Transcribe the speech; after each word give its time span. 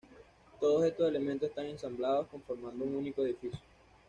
Todos 0.59 0.83
estos 0.85 1.07
elementos 1.07 1.47
están 1.47 1.67
ensamblados, 1.67 2.25
conformando 2.25 2.85
un 2.85 2.95
único 2.95 3.23
edificio. 3.23 3.59